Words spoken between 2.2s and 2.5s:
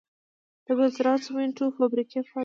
فعاله ده؟